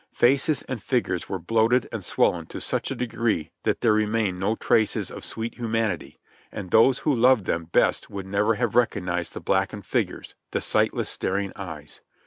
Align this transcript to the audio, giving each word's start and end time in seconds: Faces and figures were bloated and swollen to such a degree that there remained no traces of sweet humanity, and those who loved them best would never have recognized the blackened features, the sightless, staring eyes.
Faces 0.15 0.63
and 0.63 0.81
figures 0.81 1.29
were 1.29 1.37
bloated 1.37 1.87
and 1.91 2.03
swollen 2.03 2.47
to 2.47 2.59
such 2.59 2.89
a 2.89 2.95
degree 2.95 3.51
that 3.61 3.81
there 3.81 3.93
remained 3.93 4.39
no 4.39 4.55
traces 4.55 5.11
of 5.11 5.23
sweet 5.23 5.53
humanity, 5.59 6.17
and 6.51 6.71
those 6.71 6.97
who 7.05 7.15
loved 7.15 7.45
them 7.45 7.65
best 7.65 8.09
would 8.09 8.25
never 8.25 8.55
have 8.55 8.73
recognized 8.73 9.35
the 9.35 9.39
blackened 9.39 9.85
features, 9.85 10.33
the 10.49 10.59
sightless, 10.59 11.07
staring 11.07 11.53
eyes. 11.55 12.01